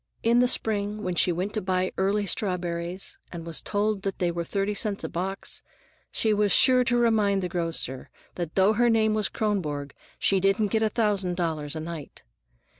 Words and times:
In 0.23 0.39
the 0.39 0.47
spring, 0.47 1.03
when 1.03 1.13
she 1.13 1.31
went 1.31 1.53
to 1.53 1.61
buy 1.61 1.91
early 1.95 2.25
strawberries, 2.25 3.19
and 3.31 3.45
was 3.45 3.61
told 3.61 4.01
that 4.01 4.17
they 4.17 4.31
were 4.31 4.43
thirty 4.43 4.73
cents 4.73 5.03
a 5.03 5.09
box, 5.09 5.61
she 6.11 6.33
was 6.33 6.51
sure 6.51 6.83
to 6.85 6.97
remind 6.97 7.43
the 7.43 7.47
grocer 7.47 8.09
that 8.33 8.55
though 8.55 8.73
her 8.73 8.89
name 8.89 9.13
was 9.13 9.29
Kronborg 9.29 9.93
she 10.17 10.39
didn't 10.39 10.69
get 10.69 10.81
a 10.81 10.89
thousand 10.89 11.35
dollars 11.35 11.75
a 11.75 11.79
night. 11.79 12.23